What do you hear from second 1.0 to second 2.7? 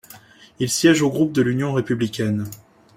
au groupe de l'Union républicaine.